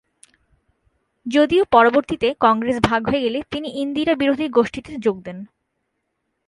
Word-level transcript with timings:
যদিও 1.25 1.63
পরবর্তীতে 1.71 2.27
কংগ্রেস 2.39 2.77
ভাগ 2.83 3.01
হয়ে 3.09 3.21
গেলে 3.21 3.39
তিনি 3.51 3.67
ইন্দিরা 3.75 4.13
বিরোধী 4.15 4.45
গোষ্ঠীতে 4.49 4.91
যোগ 4.97 5.17
দেন। 5.23 5.37